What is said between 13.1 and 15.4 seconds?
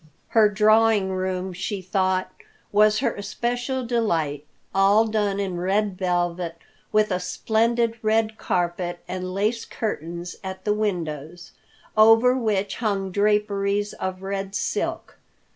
draperies of red silk.